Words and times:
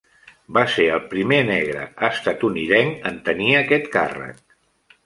Va 0.55 0.61
ser 0.75 0.85
el 0.93 1.03
primer 1.11 1.39
negre 1.49 1.83
estatunidenc 2.09 3.07
en 3.13 3.21
tenir 3.31 3.55
aquest 3.63 3.89
càrrec. 3.99 4.43